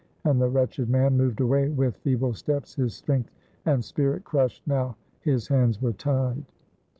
[0.23, 3.29] and the wretched man moved away with feeble steps, his strength
[3.67, 6.43] and spirit crushed now his hands were tied.